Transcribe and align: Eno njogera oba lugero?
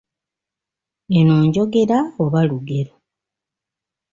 Eno 1.17 1.35
njogera 1.47 1.99
oba 2.23 2.41
lugero? 2.49 2.93